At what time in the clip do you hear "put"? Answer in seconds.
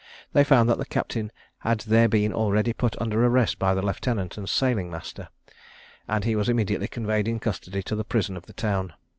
2.73-2.99